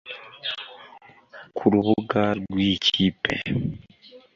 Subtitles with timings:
[1.55, 3.33] Ku rubuga rw’iyi kipe